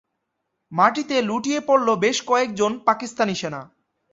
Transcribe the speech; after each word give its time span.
মাটিতে 0.71 1.15
লুটিয়ে 1.21 1.59
পড়ল 1.59 1.87
বেশ 1.95 2.17
কয়েকজন 2.27 2.71
পাকিস্তানি 2.87 3.35
সেনা। 3.35 3.61